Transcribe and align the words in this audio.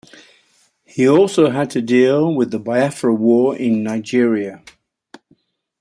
He 0.83 1.07
also 1.07 1.51
had 1.51 1.69
to 1.69 1.79
deal 1.83 2.33
with 2.33 2.49
the 2.49 2.57
Biafra 2.57 3.13
war 3.13 3.55
in 3.55 3.83
Nigeria. 3.83 4.63